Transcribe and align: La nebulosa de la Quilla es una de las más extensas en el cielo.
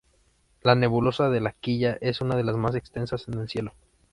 La 0.63 0.73
nebulosa 0.73 1.29
de 1.29 1.41
la 1.41 1.51
Quilla 1.51 1.95
es 2.01 2.21
una 2.21 2.35
de 2.35 2.43
las 2.43 2.55
más 2.55 2.73
extensas 2.73 3.27
en 3.27 3.35
el 3.39 3.47
cielo. 3.47 3.75